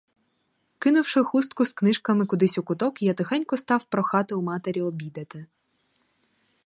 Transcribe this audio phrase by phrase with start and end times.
[0.79, 5.45] Кинувши хустку з книжками кудись у куток, я тихенько став прохати у матері обідати.